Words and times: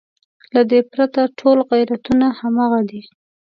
له 0.53 0.61
دې 0.71 0.79
پرته 0.91 1.21
ټول 1.39 1.57
غیرتونه 1.71 2.27
همغه 2.39 2.81
دي. 2.89 3.01